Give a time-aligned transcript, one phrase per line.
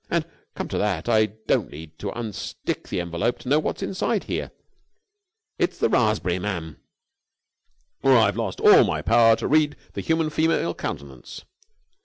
[0.09, 0.25] And,
[0.55, 4.49] come to that, I don't need to unstick the envelope to know what's inside here.
[5.59, 6.77] It's the raspberry, ma'am,
[8.01, 11.43] or I've lost all my power to read the human female countenance.